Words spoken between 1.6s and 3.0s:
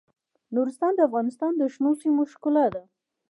شنو سیمو ښکلا ده.